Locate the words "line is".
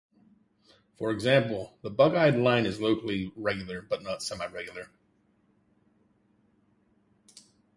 2.35-2.81